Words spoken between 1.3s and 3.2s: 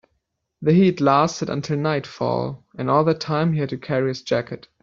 until nightfall, and all that